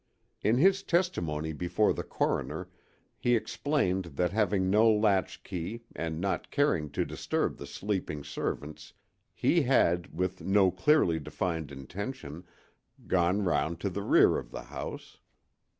In 0.41 0.57
his 0.57 0.81
testimony 0.81 1.53
before 1.53 1.93
the 1.93 2.01
coroner 2.01 2.69
he 3.19 3.35
explained 3.35 4.05
that 4.15 4.31
having 4.31 4.67
no 4.67 4.89
latchkey 4.91 5.83
and 5.95 6.19
not 6.19 6.49
caring 6.49 6.89
to 6.93 7.05
disturb 7.05 7.57
the 7.57 7.67
sleeping 7.67 8.23
servants, 8.23 8.93
he 9.31 9.61
had, 9.61 10.11
with 10.11 10.41
no 10.41 10.71
clearly 10.71 11.19
defined 11.19 11.71
intention, 11.71 12.45
gone 13.05 13.43
round 13.43 13.79
to 13.81 13.91
the 13.91 14.01
rear 14.01 14.39
of 14.39 14.49
the 14.49 14.63
house. 14.63 15.19